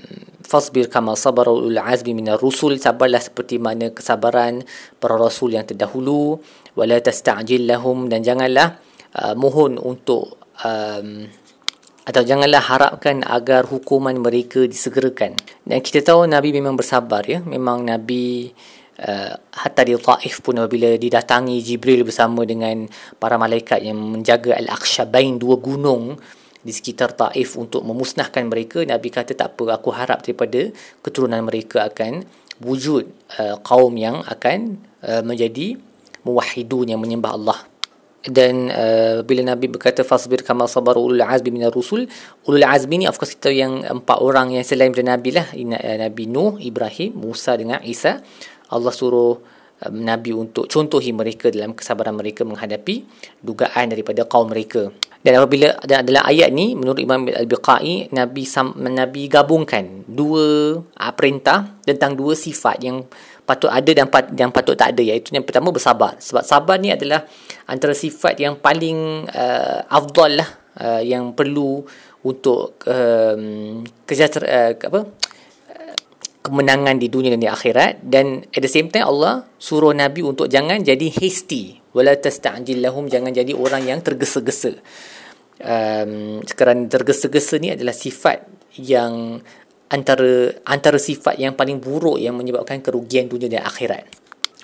fasbir 0.51 0.87
kama 0.91 1.15
sabarul 1.15 1.79
azmi 1.79 2.15
minar 2.15 2.39
rusul 2.39 2.79
sabarlah 2.79 3.19
seperti 3.19 3.59
mana 3.59 3.91
kesabaran 3.91 4.63
para 4.99 5.19
rasul 5.19 5.55
yang 5.55 5.67
terdahulu 5.67 6.39
wala 6.75 6.95
tasta'jil 6.99 7.67
lahum 7.67 8.07
dan 8.07 8.23
janganlah 8.23 8.79
uh, 9.15 9.35
mohon 9.35 9.79
untuk 9.79 10.39
um, 10.63 11.27
atau 12.01 12.21
janganlah 12.25 12.61
harapkan 12.61 13.21
agar 13.21 13.69
hukuman 13.69 14.17
mereka 14.17 14.65
disegerakan. 14.65 15.37
Dan 15.61 15.79
kita 15.85 16.01
tahu 16.01 16.25
Nabi 16.25 16.49
memang 16.49 16.73
bersabar 16.73 17.21
ya. 17.29 17.45
Memang 17.45 17.85
Nabi 17.85 18.49
uh, 19.05 19.33
hatta 19.37 19.81
di 19.85 19.93
Taif 19.93 20.41
pun 20.41 20.57
apabila 20.57 20.97
didatangi 20.97 21.61
Jibril 21.61 22.01
bersama 22.01 22.41
dengan 22.41 22.89
para 23.21 23.37
malaikat 23.37 23.85
yang 23.85 24.01
menjaga 24.01 24.57
Al-Aqshabain 24.57 25.37
dua 25.37 25.61
gunung 25.61 26.17
di 26.61 26.73
sekitar 26.73 27.13
Taif 27.13 27.57
untuk 27.57 27.85
memusnahkan 27.85 28.45
mereka, 28.45 28.85
Nabi 28.85 29.09
kata 29.09 29.33
tak 29.33 29.57
apa 29.57 29.81
aku 29.81 29.89
harap 29.93 30.21
daripada 30.25 30.69
keturunan 31.01 31.41
mereka 31.45 31.89
akan 31.89 32.25
wujud 32.61 33.09
uh, 33.41 33.57
kaum 33.61 33.93
yang 33.97 34.21
akan 34.25 34.77
uh, 35.05 35.25
menjadi 35.25 35.77
muwahhidun 36.21 36.93
yang 36.93 37.01
menyembah 37.01 37.33
Allah 37.33 37.70
dan 38.21 38.69
uh, 38.69 39.25
bila 39.25 39.41
Nabi 39.41 39.65
berkata 39.65 40.05
fasbir 40.05 40.45
kama 40.45 40.69
sabar 40.69 40.93
ulul 40.93 41.25
azmi 41.25 41.49
minar 41.49 41.73
rusul 41.73 42.05
ulul 42.45 42.65
azmi 42.65 43.01
ni 43.01 43.05
of 43.09 43.17
course 43.17 43.33
kita 43.33 43.49
yang 43.49 43.81
empat 43.81 44.21
orang 44.21 44.53
yang 44.53 44.61
selain 44.61 44.93
daripada 44.93 45.17
Nabi 45.17 45.29
lah. 45.33 45.47
Uh, 45.57 45.97
Nabi 45.97 46.29
Nuh 46.29 46.61
Ibrahim 46.61 47.17
Musa 47.17 47.57
dengan 47.57 47.81
Isa. 47.81 48.21
Allah 48.69 48.93
suruh 48.93 49.41
um, 49.89 49.95
Nabi 49.97 50.37
untuk 50.37 50.69
contohi 50.69 51.09
mereka 51.09 51.49
dalam 51.49 51.73
kesabaran 51.73 52.13
mereka 52.13 52.45
menghadapi 52.45 53.09
dugaan 53.41 53.89
daripada 53.89 54.29
kaum 54.29 54.53
mereka. 54.53 54.93
Dan 55.21 55.37
apabila 55.37 55.77
dan 55.85 56.05
dalam 56.05 56.25
ayat 56.25 56.49
ni 56.49 56.73
menurut 56.73 56.97
Imam 57.01 57.25
Al-Biqai 57.25 58.09
Nabi 58.13 58.43
Nabi 58.89 59.21
gabungkan 59.29 60.05
dua 60.05 60.77
uh, 60.77 61.13
perintah 61.17 61.73
tentang 61.81 62.13
dua 62.13 62.37
sifat 62.37 62.85
yang 62.85 63.01
patut 63.45 63.69
ada 63.71 63.91
dan 63.91 64.07
pat, 64.07 64.31
yang 64.33 64.53
patut 64.53 64.77
tak 64.77 64.95
ada. 64.95 65.01
Iaitu 65.01 65.33
yang 65.35 65.45
pertama 65.45 65.73
bersabar. 65.73 66.17
Sebab 66.21 66.43
sabar 66.45 66.77
ni 66.77 66.93
adalah 66.93 67.25
antara 67.67 67.91
sifat 67.91 68.39
yang 68.39 68.59
paling 68.59 69.27
uh, 69.27 69.85
afdal 69.89 70.39
lah 70.39 70.49
uh, 70.79 71.01
yang 71.01 71.35
perlu 71.35 71.83
untuk 72.21 72.81
um, 72.85 73.81
kesejahtera 74.05 74.45
uh, 74.45 74.71
apa 74.77 75.01
kemenangan 76.41 76.97
di 76.97 77.07
dunia 77.07 77.29
dan 77.37 77.41
di 77.41 77.49
akhirat. 77.49 78.01
Dan 78.01 78.41
at 78.49 78.61
the 78.61 78.69
same 78.69 78.89
time 78.89 79.05
Allah 79.05 79.45
suruh 79.61 79.93
Nabi 79.93 80.25
untuk 80.25 80.49
jangan 80.49 80.81
jadi 80.81 81.07
hasty. 81.21 81.77
Wala 81.93 82.17
tasta'jil 82.17 82.81
lahum 82.81 83.05
jangan 83.05 83.29
jadi 83.29 83.53
orang 83.53 83.85
yang 83.85 83.99
tergesa-gesa. 84.01 84.73
Um, 85.61 86.41
kerana 86.41 86.89
tergesa-gesa 86.89 87.61
ni 87.61 87.69
adalah 87.69 87.93
sifat 87.93 88.49
yang 88.81 89.43
antara 89.91 90.55
antara 90.63 90.95
sifat 90.95 91.35
yang 91.35 91.53
paling 91.53 91.83
buruk 91.83 92.15
yang 92.17 92.33
menyebabkan 92.39 92.79
kerugian 92.79 93.27
dunia 93.27 93.59
dan 93.59 93.63
akhirat. 93.67 94.07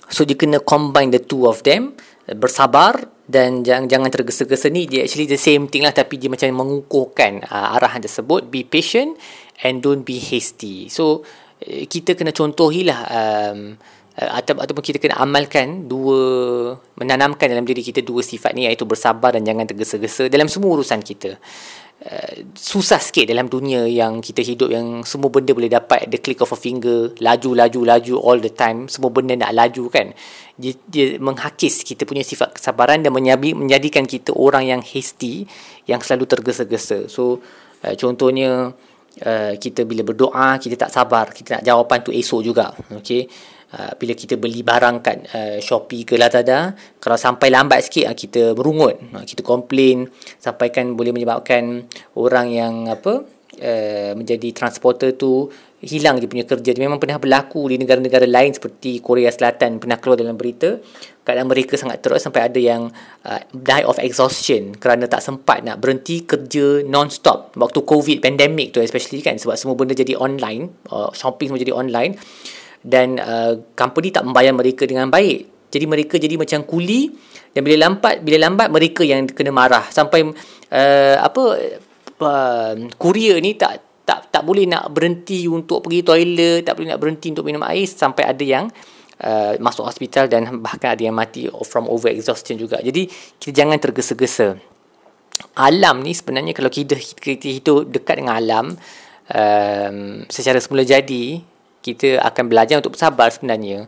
So 0.07 0.23
dia 0.23 0.39
kena 0.39 0.63
combine 0.63 1.11
the 1.11 1.19
two 1.19 1.43
of 1.45 1.67
them 1.67 1.99
bersabar 2.35 3.11
dan 3.27 3.63
jangan 3.63 3.91
jangan 3.91 4.09
tergesa-gesa 4.11 4.71
ni 4.71 4.87
dia 4.87 5.03
actually 5.03 5.27
the 5.27 5.39
same 5.39 5.67
thing 5.67 5.83
lah 5.83 5.91
tapi 5.91 6.15
dia 6.15 6.31
macam 6.31 6.47
mengukuhkan 6.51 7.43
uh, 7.43 7.75
arahan 7.75 7.99
tersebut 8.03 8.47
be 8.47 8.63
patient 8.63 9.19
and 9.63 9.83
don't 9.83 10.07
be 10.07 10.19
hasty. 10.19 10.87
So 10.87 11.27
eh, 11.59 11.87
kita 11.87 12.15
kena 12.15 12.31
contohilah 12.31 12.99
um, 13.07 13.75
uh, 14.15 14.31
atau 14.43 14.59
ataupun 14.59 14.83
kita 14.83 14.99
kena 14.99 15.19
amalkan 15.19 15.91
dua 15.91 16.19
menanamkan 16.99 17.51
dalam 17.51 17.67
diri 17.67 17.83
kita 17.83 17.99
dua 17.99 18.23
sifat 18.23 18.55
ni 18.55 18.67
iaitu 18.67 18.87
bersabar 18.87 19.35
dan 19.35 19.43
jangan 19.43 19.67
tergesa-gesa 19.67 20.31
dalam 20.31 20.47
semua 20.47 20.79
urusan 20.79 21.03
kita. 21.03 21.35
Susah 22.53 23.01
sikit 23.01 23.25
dalam 23.25 23.49
dunia 23.49 23.89
yang 23.89 24.21
kita 24.21 24.45
hidup 24.45 24.69
yang 24.69 25.01
semua 25.01 25.33
benda 25.33 25.49
boleh 25.51 25.65
dapat. 25.65 26.05
The 26.05 26.21
click 26.21 26.39
of 26.45 26.53
a 26.53 26.59
finger 26.59 27.17
laju 27.17 27.57
laju 27.57 27.79
laju 27.83 28.13
all 28.21 28.37
the 28.37 28.53
time. 28.53 28.85
Semua 28.85 29.09
benda 29.09 29.33
nak 29.33 29.49
laju 29.49 29.89
kan? 29.89 30.13
Dia, 30.61 30.77
dia 30.85 31.17
menghakis 31.17 31.81
kita 31.81 32.05
punya 32.05 32.21
sifat 32.21 32.53
kesabaran 32.53 33.01
dan 33.01 33.09
menyabi, 33.09 33.57
menjadikan 33.57 34.05
kita 34.05 34.29
orang 34.37 34.69
yang 34.69 34.81
hasty 34.85 35.49
yang 35.89 35.97
selalu 35.97 36.29
tergesa-gesa. 36.29 37.09
So 37.09 37.41
uh, 37.81 37.93
contohnya 37.97 38.77
uh, 39.25 39.53
kita 39.57 39.81
bila 39.83 40.05
berdoa 40.05 40.61
kita 40.61 40.77
tak 40.77 40.93
sabar. 40.93 41.33
Kita 41.33 41.59
nak 41.59 41.63
jawapan 41.65 41.97
tu 42.05 42.13
esok 42.13 42.41
juga 42.45 42.77
okey 42.93 43.25
uh, 43.73 43.91
bila 43.99 44.13
kita 44.15 44.39
beli 44.39 44.63
barang 44.63 44.95
kat 45.03 45.17
uh, 45.33 45.57
Shopee 45.59 46.07
ke 46.07 46.15
Lazada 46.15 46.71
kalau 47.01 47.17
sampai 47.19 47.51
lambat 47.51 47.83
sikit 47.87 48.11
uh, 48.11 48.15
kita 48.15 48.55
merungut 48.55 48.95
uh, 49.11 49.25
kita 49.25 49.43
komplain 49.43 50.07
sampaikan 50.39 50.95
boleh 50.95 51.11
menyebabkan 51.11 51.83
orang 52.15 52.47
yang 52.53 52.73
apa 52.87 53.27
uh, 53.59 54.11
menjadi 54.15 54.53
transporter 54.53 55.17
tu 55.17 55.49
hilang 55.77 56.17
dia 56.17 56.25
punya 56.25 56.45
kerja. 56.45 56.73
Dia 56.73 56.83
memang 56.89 56.97
pernah 56.97 57.21
berlaku 57.21 57.69
di 57.69 57.77
negara-negara 57.77 58.25
lain 58.25 58.49
seperti 58.49 58.97
Korea 58.97 59.29
Selatan 59.29 59.77
pernah 59.77 60.01
keluar 60.01 60.17
dalam 60.17 60.33
berita. 60.33 60.81
Keadaan 61.21 61.51
mereka 61.51 61.75
sangat 61.75 61.99
teruk 62.01 62.23
sampai 62.23 62.47
ada 62.47 62.57
yang 62.57 62.87
uh, 63.27 63.41
die 63.51 63.85
of 63.85 63.99
exhaustion 63.99 64.73
kerana 64.79 65.05
tak 65.11 65.19
sempat 65.21 65.61
nak 65.61 65.77
berhenti 65.83 66.23
kerja 66.23 66.81
non-stop 66.87 67.53
waktu 67.59 67.79
covid 67.83 68.17
pandemic 68.23 68.73
tu 68.73 68.81
especially 68.81 69.21
kan. 69.21 69.37
Sebab 69.37 69.53
semua 69.53 69.75
benda 69.77 69.93
jadi 69.93 70.17
online 70.17 70.71
uh, 70.89 71.11
shopping 71.13 71.51
semua 71.53 71.61
jadi 71.61 71.75
online 71.75 72.17
dan 72.83 73.17
uh, 73.19 73.57
company 73.73 74.13
tak 74.13 74.25
membayar 74.25 74.53
mereka 74.53 74.85
dengan 74.85 75.09
baik. 75.09 75.69
Jadi 75.71 75.85
mereka 75.85 76.15
jadi 76.15 76.39
macam 76.39 76.63
kuli 76.63 77.11
dan 77.51 77.61
bila 77.65 77.89
lambat 77.89 78.23
bila 78.23 78.37
lambat 78.47 78.67
mereka 78.71 79.03
yang 79.03 79.27
kena 79.27 79.51
marah 79.51 79.85
sampai 79.91 80.23
uh, 80.71 81.15
apa 81.19 81.43
uh, 82.23 82.73
kurier 82.95 83.37
ni 83.43 83.59
tak 83.59 83.83
tak 84.07 84.31
tak 84.31 84.43
boleh 84.47 84.63
nak 84.63 84.87
berhenti 84.95 85.43
untuk 85.51 85.83
pergi 85.83 85.99
toilet, 85.99 86.63
tak 86.63 86.79
boleh 86.79 86.95
nak 86.95 86.99
berhenti 87.03 87.27
untuk 87.35 87.43
minum 87.43 87.59
air 87.67 87.83
sampai 87.83 88.23
ada 88.23 88.39
yang 88.39 88.71
uh, 89.19 89.59
masuk 89.59 89.83
hospital 89.83 90.31
dan 90.31 90.63
bahkan 90.63 90.95
ada 90.95 91.03
yang 91.03 91.11
mati 91.11 91.51
from 91.67 91.91
over 91.91 92.07
exhaustion 92.07 92.55
juga. 92.55 92.79
Jadi 92.79 93.11
kita 93.35 93.51
jangan 93.51 93.75
tergesa-gesa. 93.75 94.55
Alam 95.59 96.01
ni 96.01 96.17
sebenarnya 96.17 96.55
kalau 96.55 96.71
kita, 96.71 96.97
kita 96.97 97.47
hidup 97.51 97.91
dekat 97.93 98.23
dengan 98.23 98.33
alam 98.39 98.65
um, 99.29 99.97
secara 100.31 100.57
semula 100.57 100.81
jadi 100.81 101.43
kita 101.87 102.19
akan 102.19 102.43
belajar 102.51 102.75
untuk 102.83 102.99
bersabar 102.99 103.31
sebenarnya. 103.31 103.87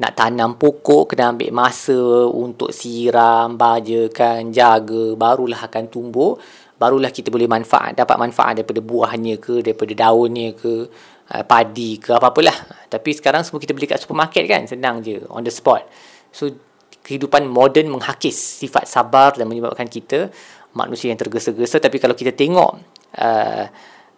Nak 0.00 0.12
tanam 0.16 0.56
pokok 0.56 1.12
kena 1.12 1.34
ambil 1.34 1.50
masa 1.52 1.98
untuk 2.30 2.72
siram, 2.72 3.58
bajakan, 3.58 4.48
jaga 4.54 5.18
barulah 5.18 5.60
akan 5.66 5.84
tumbuh. 5.92 6.38
Barulah 6.80 7.12
kita 7.12 7.28
boleh 7.28 7.44
manfaat 7.44 7.92
dapat 7.92 8.16
manfaat 8.16 8.56
daripada 8.56 8.80
buahnya 8.80 9.36
ke 9.36 9.60
daripada 9.60 9.92
daunnya 9.92 10.56
ke 10.56 10.88
uh, 11.28 11.44
padi 11.44 12.00
ke 12.00 12.16
apa-apalah. 12.16 12.88
Tapi 12.88 13.10
sekarang 13.12 13.44
semua 13.44 13.60
kita 13.60 13.76
beli 13.76 13.84
kat 13.84 14.00
supermarket 14.00 14.48
kan 14.48 14.64
senang 14.64 15.04
je 15.04 15.20
on 15.28 15.44
the 15.44 15.52
spot. 15.52 15.84
So 16.32 16.48
kehidupan 17.04 17.44
moden 17.44 17.92
menghakis 17.92 18.64
sifat 18.64 18.88
sabar 18.88 19.36
dan 19.36 19.44
menyebabkan 19.52 19.84
kita 19.84 20.32
manusia 20.72 21.12
yang 21.12 21.20
tergesa-gesa. 21.20 21.76
Tapi 21.76 22.00
kalau 22.00 22.16
kita 22.16 22.32
tengok 22.32 22.70
uh, 23.20 23.64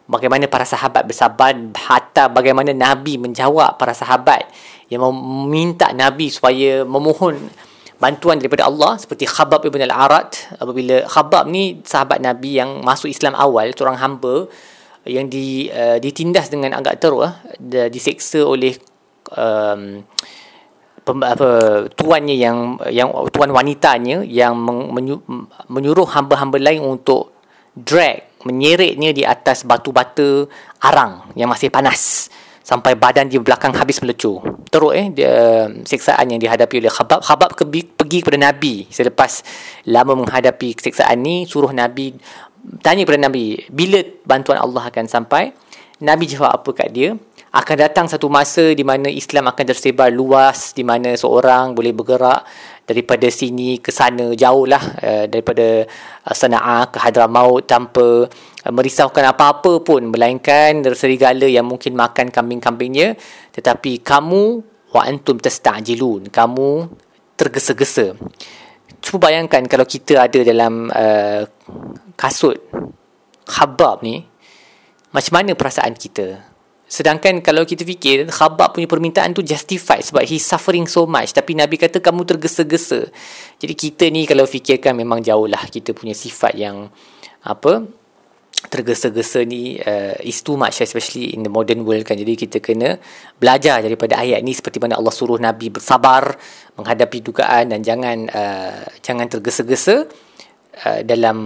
bagaimana 0.06 0.50
para 0.50 0.66
sahabat 0.66 1.06
bersabar 1.06 1.54
hatta 1.74 2.26
bagaimana 2.30 2.74
Nabi 2.74 3.18
menjawab 3.18 3.78
para 3.78 3.94
sahabat 3.94 4.46
yang 4.90 5.04
meminta 5.08 5.90
Nabi 5.94 6.28
supaya 6.28 6.84
memohon 6.84 7.38
bantuan 8.02 8.42
daripada 8.42 8.66
Allah 8.66 8.98
seperti 8.98 9.30
Khabab 9.30 9.62
ibn 9.62 9.78
al-Arat 9.86 10.58
apabila 10.58 11.06
Khabab 11.06 11.46
ni 11.46 11.78
sahabat 11.86 12.18
Nabi 12.18 12.58
yang 12.58 12.82
masuk 12.82 13.06
Islam 13.06 13.38
awal 13.38 13.70
seorang 13.78 14.02
hamba 14.02 14.50
yang 15.06 15.30
di 15.30 15.70
uh, 15.70 16.02
ditindas 16.02 16.50
dengan 16.50 16.74
agak 16.74 16.98
teruk 16.98 17.22
uh, 17.22 17.32
diseksa 17.90 18.42
oleh 18.42 18.74
um, 19.38 20.02
pem, 21.02 21.18
apa 21.22 21.50
tuannya 21.94 22.34
yang 22.34 22.78
yang 22.90 23.10
tuan 23.30 23.50
wanitanya 23.54 24.26
yang 24.26 24.58
menyuruh 25.70 26.06
hamba-hamba 26.10 26.58
lain 26.58 26.82
untuk 26.82 27.34
drag 27.74 28.31
menyeretnya 28.44 29.10
di 29.14 29.22
atas 29.22 29.66
batu 29.66 29.90
bata 29.94 30.46
arang 30.82 31.32
yang 31.38 31.50
masih 31.50 31.68
panas 31.68 32.30
sampai 32.62 32.94
badan 32.94 33.26
dia 33.26 33.42
belakang 33.42 33.74
habis 33.74 33.98
melecur. 34.00 34.42
Teruk 34.70 34.94
eh 34.94 35.10
dia 35.10 35.66
siksaan 35.82 36.30
yang 36.30 36.40
dihadapi 36.40 36.78
oleh 36.78 36.92
Khabab. 36.92 37.20
Khabab 37.20 37.58
pergi, 37.58 37.82
pergi 37.84 38.18
kepada 38.22 38.38
Nabi 38.38 38.86
selepas 38.88 39.42
lama 39.90 40.14
menghadapi 40.14 40.78
siksaan 40.78 41.18
ni 41.20 41.44
suruh 41.44 41.74
Nabi 41.74 42.14
tanya 42.80 43.02
kepada 43.02 43.26
Nabi 43.26 43.66
bila 43.68 43.98
bantuan 44.22 44.62
Allah 44.62 44.88
akan 44.88 45.06
sampai. 45.10 45.50
Nabi 46.02 46.26
jawab 46.26 46.50
apa 46.50 46.70
kat 46.74 46.90
dia? 46.90 47.14
akan 47.52 47.76
datang 47.76 48.06
satu 48.08 48.32
masa 48.32 48.72
di 48.72 48.80
mana 48.80 49.12
Islam 49.12 49.44
akan 49.52 49.64
tersebar 49.68 50.08
luas 50.08 50.72
di 50.72 50.80
mana 50.80 51.12
seorang 51.12 51.76
boleh 51.76 51.92
bergerak 51.92 52.48
daripada 52.82 53.30
sini 53.30 53.78
ke 53.78 53.94
sana 53.94 54.34
jauh 54.34 54.66
lah 54.66 54.82
uh, 55.00 55.24
daripada 55.30 55.86
uh, 56.26 56.34
Sana'a 56.34 56.90
ke 56.90 56.98
Hadramaut 56.98 57.64
tanpa 57.64 58.26
uh, 58.28 58.72
merisaukan 58.72 59.32
apa-apa 59.32 59.80
pun. 59.80 60.10
Melainkan 60.10 60.82
serigala 60.92 61.46
yang 61.46 61.66
mungkin 61.66 61.94
makan 61.94 62.34
kambing-kambingnya. 62.34 63.14
Tetapi 63.54 64.02
kamu 64.02 64.42
wa 64.92 65.00
antum 65.08 65.40
tasta'jilun 65.40 66.28
kamu 66.28 66.70
tergesa-gesa. 67.38 68.18
Cuba 69.02 69.30
bayangkan 69.30 69.66
kalau 69.66 69.86
kita 69.88 70.30
ada 70.30 70.40
dalam 70.46 70.86
uh, 70.92 71.42
kasut 72.14 72.60
khabab 73.48 74.06
ni 74.06 74.22
macam 75.10 75.32
mana 75.42 75.58
perasaan 75.58 75.98
kita 75.98 76.51
Sedangkan 76.92 77.40
kalau 77.40 77.64
kita 77.64 77.88
fikir 77.88 78.28
Khabab 78.28 78.76
punya 78.76 78.84
permintaan 78.84 79.32
tu 79.32 79.40
justified 79.40 80.04
sebab 80.04 80.28
he 80.28 80.36
suffering 80.36 80.84
so 80.84 81.08
much 81.08 81.32
tapi 81.32 81.56
Nabi 81.56 81.80
kata 81.80 82.04
kamu 82.04 82.28
tergesa-gesa. 82.28 83.08
Jadi 83.56 83.72
kita 83.72 84.12
ni 84.12 84.28
kalau 84.28 84.44
fikirkan 84.44 84.92
memang 84.92 85.24
jauh 85.24 85.48
lah 85.48 85.64
kita 85.72 85.96
punya 85.96 86.12
sifat 86.12 86.52
yang 86.52 86.92
apa 87.48 87.88
tergesa-gesa 88.68 89.40
ni 89.48 89.80
uh, 89.80 90.20
is 90.20 90.44
too 90.44 90.60
much 90.60 90.84
especially 90.84 91.32
in 91.32 91.40
the 91.40 91.48
modern 91.48 91.88
world 91.88 92.04
kan. 92.04 92.20
Jadi 92.20 92.36
kita 92.36 92.60
kena 92.60 93.00
belajar 93.40 93.80
daripada 93.80 94.20
ayat 94.20 94.44
ni 94.44 94.52
seperti 94.52 94.76
mana 94.76 95.00
Allah 95.00 95.16
suruh 95.16 95.40
Nabi 95.40 95.72
bersabar 95.72 96.36
menghadapi 96.76 97.24
dugaan 97.24 97.72
dan 97.72 97.80
jangan 97.80 98.28
uh, 98.28 98.84
jangan 99.00 99.32
tergesa-gesa 99.32 100.12
uh, 100.86 101.00
dalam 101.02 101.36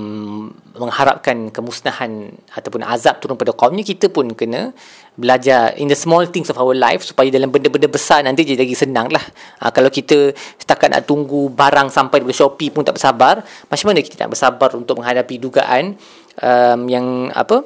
mengharapkan 0.77 1.49
kemusnahan 1.49 2.33
ataupun 2.53 2.85
azab 2.85 3.21
turun 3.25 3.41
pada 3.41 3.57
kaumnya 3.57 3.81
kita 3.81 4.13
pun 4.13 4.37
kena 4.37 4.77
belajar 5.17 5.73
in 5.81 5.89
the 5.89 5.97
small 5.97 6.29
things 6.29 6.53
of 6.53 6.61
our 6.61 6.77
life 6.77 7.01
supaya 7.01 7.33
dalam 7.33 7.49
benda-benda 7.49 7.89
besar 7.89 8.21
nanti 8.21 8.45
jadi 8.45 8.65
lagi 8.69 8.77
senang 8.77 9.09
lah 9.09 9.25
uh, 9.65 9.73
kalau 9.73 9.89
kita 9.89 10.37
setakat 10.61 10.93
nak 10.93 11.09
tunggu 11.09 11.49
barang 11.49 11.89
sampai 11.89 12.21
dari 12.21 12.37
Shopee 12.37 12.69
pun 12.69 12.85
tak 12.85 13.01
bersabar 13.01 13.41
macam 13.73 13.87
mana 13.89 14.05
kita 14.05 14.27
nak 14.27 14.31
bersabar 14.37 14.71
untuk 14.77 15.01
menghadapi 15.01 15.41
dugaan 15.41 15.97
um, 16.43 16.81
yang 16.89 17.33
apa 17.33 17.65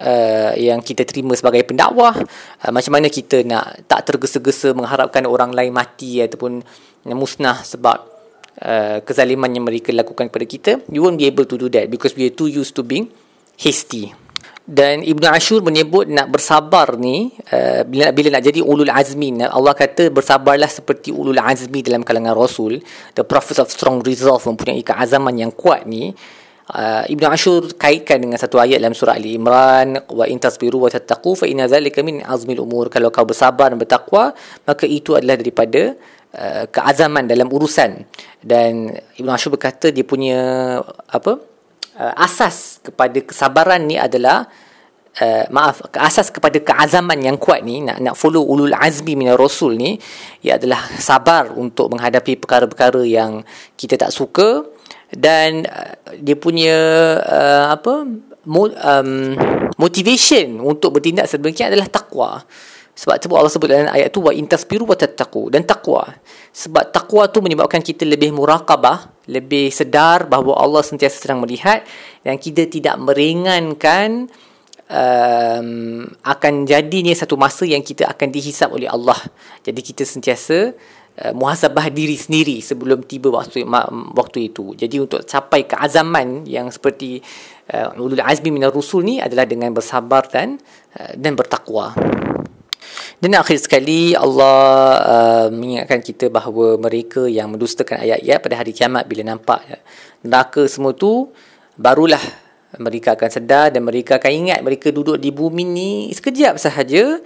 uh, 0.00 0.52
yang 0.56 0.84
kita 0.84 1.08
terima 1.08 1.32
sebagai 1.36 1.64
pendakwah? 1.64 2.16
Uh, 2.60 2.72
macam 2.72 2.92
mana 2.96 3.08
kita 3.08 3.44
nak 3.44 3.88
tak 3.88 4.04
tergesa-gesa 4.08 4.76
mengharapkan 4.76 5.24
orang 5.24 5.52
lain 5.56 5.72
mati 5.72 6.20
ataupun 6.20 6.60
musnah 7.16 7.64
sebab 7.64 8.19
uh, 8.58 8.98
kezaliman 9.06 9.50
yang 9.54 9.64
mereka 9.66 9.94
lakukan 9.94 10.26
kepada 10.26 10.46
kita 10.46 10.70
you 10.90 11.04
won't 11.04 11.18
be 11.18 11.26
able 11.30 11.46
to 11.46 11.54
do 11.54 11.70
that 11.70 11.86
because 11.86 12.12
we 12.18 12.26
are 12.26 12.34
too 12.34 12.50
used 12.50 12.74
to 12.74 12.82
being 12.82 13.06
hasty. 13.60 14.10
Dan 14.70 15.02
Ibn 15.02 15.34
Ashur 15.34 15.66
menyebut 15.66 16.06
nak 16.06 16.30
bersabar 16.30 16.94
ni 16.94 17.34
uh, 17.50 17.82
bila, 17.82 18.14
bila 18.14 18.38
nak 18.38 18.44
jadi 18.46 18.62
ulul 18.62 18.92
azmi 18.92 19.34
Allah 19.42 19.74
kata 19.74 20.14
bersabarlah 20.14 20.70
seperti 20.70 21.10
ulul 21.10 21.42
azmi 21.42 21.82
dalam 21.82 22.06
kalangan 22.06 22.38
Rasul. 22.38 22.78
The 23.18 23.26
prophets 23.26 23.58
of 23.58 23.66
strong 23.66 23.98
resolve 24.06 24.46
mempunyai 24.46 24.86
keazaman 24.86 25.42
yang 25.42 25.50
kuat 25.50 25.90
ni 25.90 26.14
uh, 26.70 27.04
Ibn 27.06 27.24
Ashur 27.30 27.74
kaitkan 27.74 28.22
dengan 28.22 28.38
satu 28.38 28.62
ayat 28.62 28.78
dalam 28.80 28.94
surah 28.94 29.18
Ali 29.18 29.36
Imran 29.36 29.98
wa 30.06 30.24
in 30.26 30.38
tasbiru 30.38 30.82
wa 30.82 30.90
tattaqu 30.90 31.34
fa 31.34 31.46
inna 31.50 31.66
zalika 31.66 32.00
min 32.00 32.22
azmil 32.22 32.62
umur. 32.62 32.88
Kalau 32.88 33.10
kau 33.10 33.26
bersabar 33.26 33.74
dan 33.74 33.78
bertakwa 33.78 34.32
maka 34.64 34.86
itu 34.86 35.18
adalah 35.18 35.36
daripada 35.36 35.98
uh, 36.34 36.64
keazaman 36.70 37.26
dalam 37.26 37.50
urusan. 37.50 38.06
Dan 38.40 38.94
Ibn 39.18 39.28
Ashur 39.34 39.54
berkata 39.54 39.90
dia 39.90 40.06
punya 40.06 40.40
apa 41.10 41.42
uh, 41.98 42.14
asas 42.16 42.80
kepada 42.80 43.18
kesabaran 43.20 43.84
ni 43.84 44.00
adalah 44.00 44.46
uh, 45.18 45.44
maaf 45.50 45.82
asas 45.98 46.30
kepada 46.30 46.62
keazaman 46.62 47.18
yang 47.20 47.36
kuat 47.36 47.66
ni 47.66 47.82
nak 47.82 47.98
nak 47.98 48.14
follow 48.14 48.46
ulul 48.46 48.72
azmi 48.72 49.18
min 49.18 49.34
rasul 49.34 49.74
ni 49.74 49.98
ia 50.40 50.56
adalah 50.56 50.86
sabar 50.96 51.50
untuk 51.52 51.90
menghadapi 51.90 52.38
perkara-perkara 52.38 53.02
yang 53.02 53.42
kita 53.74 53.98
tak 53.98 54.14
suka 54.14 54.64
dan 55.14 55.66
uh, 55.66 56.14
dia 56.18 56.36
punya 56.38 56.76
uh, 57.22 57.66
apa 57.74 58.06
mo, 58.46 58.70
um, 58.70 59.34
motivation 59.78 60.62
untuk 60.62 60.98
bertindak 60.98 61.26
sedemikian 61.26 61.72
adalah 61.72 61.90
takwa 61.90 62.30
sebab 63.00 63.16
tu 63.16 63.32
Allah 63.32 63.48
sebut 63.48 63.68
dalam 63.72 63.88
ayat 63.88 64.12
tu 64.12 64.20
wa 64.20 64.28
intasbiru 64.28 64.84
wa 64.84 64.92
tattaqu 64.92 65.48
dan 65.48 65.64
takwa. 65.64 66.04
Sebab 66.52 66.92
takwa 66.92 67.32
tu 67.32 67.40
menyebabkan 67.40 67.80
kita 67.80 68.04
lebih 68.04 68.28
muraqabah, 68.36 69.24
lebih 69.24 69.72
sedar 69.72 70.28
bahawa 70.28 70.60
Allah 70.60 70.84
sentiasa 70.84 71.16
sedang 71.16 71.40
melihat 71.40 71.80
dan 72.20 72.36
kita 72.36 72.68
tidak 72.68 73.00
meringankan 73.00 74.28
um, 74.92 76.04
akan 76.20 76.68
jadinya 76.68 77.16
satu 77.16 77.40
masa 77.40 77.64
yang 77.64 77.80
kita 77.80 78.04
akan 78.04 78.28
dihisap 78.28 78.68
oleh 78.68 78.90
Allah. 78.90 79.16
Jadi 79.64 79.80
kita 79.80 80.04
sentiasa 80.04 80.76
uh, 81.24 81.32
muhasabah 81.36 81.92
diri 81.92 82.16
sendiri 82.16 82.64
sebelum 82.64 83.04
tiba 83.04 83.28
waktu 83.28 83.64
waktu 84.16 84.52
itu. 84.52 84.72
Jadi 84.74 84.96
untuk 85.00 85.22
capai 85.24 85.68
keazaman 85.68 86.48
yang 86.48 86.72
seperti 86.72 87.20
uh, 87.72 87.94
ulul 88.00 88.20
azmi 88.24 88.50
minar 88.50 88.72
rusul 88.72 89.04
ni 89.04 89.20
adalah 89.20 89.44
dengan 89.44 89.70
bersabar 89.72 90.26
dan 90.28 90.56
uh, 90.96 91.12
dan 91.14 91.36
bertakwa. 91.36 91.92
Dan 93.20 93.36
akhir 93.36 93.60
sekali 93.60 94.16
Allah 94.16 94.56
uh, 95.04 95.46
mengingatkan 95.52 96.00
kita 96.00 96.32
bahawa 96.32 96.80
mereka 96.80 97.28
yang 97.28 97.52
mendustakan 97.52 98.00
ayat-ayat 98.00 98.40
pada 98.40 98.56
hari 98.56 98.72
kiamat 98.72 99.04
bila 99.04 99.36
nampak 99.36 99.60
neraka 100.24 100.64
semua 100.64 100.96
tu 100.96 101.28
barulah 101.76 102.20
mereka 102.78 103.18
akan 103.18 103.30
sedar 103.32 103.74
dan 103.74 103.82
mereka 103.82 104.22
akan 104.22 104.30
ingat 104.30 104.60
mereka 104.62 104.94
duduk 104.94 105.18
di 105.18 105.34
bumi 105.34 105.66
ni 105.66 105.90
sekejap 106.14 106.54
sahaja 106.60 107.18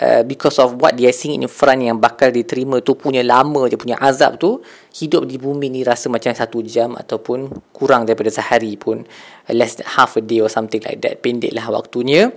uh, 0.00 0.22
because 0.24 0.58
of 0.62 0.78
what 0.78 0.94
are 0.94 1.14
seeing 1.14 1.42
in 1.42 1.50
front 1.50 1.82
yang 1.82 1.98
bakal 1.98 2.30
diterima 2.30 2.80
tu 2.80 2.94
punya 2.94 3.20
lama 3.26 3.66
dia 3.66 3.76
punya 3.76 3.98
azab 3.98 4.38
tu 4.38 4.62
hidup 4.94 5.26
di 5.26 5.36
bumi 5.36 5.68
ni 5.68 5.80
rasa 5.82 6.08
macam 6.08 6.32
satu 6.32 6.62
jam 6.64 6.94
ataupun 6.94 7.50
kurang 7.74 8.06
daripada 8.06 8.30
sehari 8.32 8.74
pun 8.78 9.02
less 9.50 9.78
than 9.78 9.86
half 9.86 10.16
a 10.18 10.22
day 10.22 10.38
or 10.42 10.50
something 10.50 10.82
like 10.86 11.02
that 11.02 11.20
pendek 11.20 11.52
lah 11.52 11.68
waktunya 11.70 12.30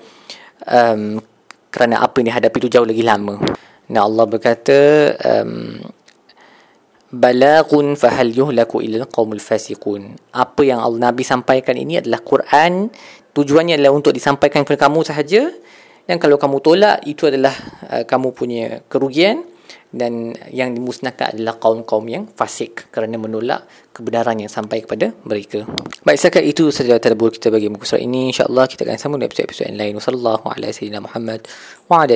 um, 0.67 1.21
kerana 1.71 2.03
apa 2.03 2.19
yang 2.19 2.35
dihadapi 2.35 2.57
itu 2.59 2.69
jauh 2.69 2.85
lagi 2.85 3.01
lama. 3.01 3.39
Nah 3.91 4.01
Allah 4.03 4.25
berkata 4.27 4.79
um, 5.23 5.79
balaghun 7.15 7.95
fahal 7.95 8.31
yuhlaku 8.31 8.83
illa 8.83 9.07
qaumul 9.07 9.39
fasiqun. 9.39 10.19
Apa 10.35 10.67
yang 10.67 10.83
Allah 10.83 11.11
Nabi 11.11 11.23
sampaikan 11.23 11.79
ini 11.79 12.03
adalah 12.03 12.19
Quran. 12.19 12.91
Tujuannya 13.31 13.79
adalah 13.79 13.95
untuk 13.95 14.11
disampaikan 14.11 14.67
kepada 14.67 14.91
kamu 14.91 15.07
sahaja. 15.07 15.55
Dan 16.05 16.17
kalau 16.17 16.37
kamu 16.37 16.57
tolak 16.59 16.97
itu 17.05 17.29
adalah 17.29 17.53
uh, 17.89 18.03
kamu 18.03 18.33
punya 18.33 18.81
kerugian 18.89 19.51
dan 19.91 20.31
yang 20.55 20.71
dimusnahkan 20.71 21.35
adalah 21.35 21.59
kaum-kaum 21.59 22.07
yang 22.07 22.23
fasik 22.31 22.87
kerana 22.95 23.19
menolak 23.19 23.67
kebenaran 23.91 24.39
yang 24.39 24.47
sampai 24.47 24.87
kepada 24.87 25.11
mereka. 25.27 25.67
Baik, 26.07 26.17
setakat 26.17 26.47
itu 26.47 26.71
sahaja 26.71 26.95
tadabbur 26.95 27.27
kita 27.35 27.51
bagi 27.51 27.67
muka 27.67 27.83
surat 27.83 28.01
ini. 28.01 28.31
InsyaAllah 28.31 28.65
kita 28.71 28.87
akan 28.87 28.95
sambung 28.95 29.19
di 29.19 29.27
episod-episod 29.27 29.67
lain. 29.75 29.99
Wassalamualaikum 29.99 30.47
warahmatullahi 30.47 30.95
wabarakatuh. 30.95 31.91
Wa 31.91 32.07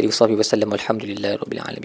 rabbil 1.36 1.62
alamin. 1.62 1.84